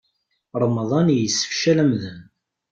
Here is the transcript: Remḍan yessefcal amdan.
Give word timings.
Remḍan 0.61 1.07
yessefcal 1.11 1.77
amdan. 1.83 2.21